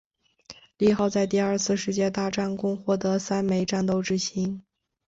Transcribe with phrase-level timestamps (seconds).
[0.79, 4.63] 利号在第二次世界大战共获得三枚战斗之星。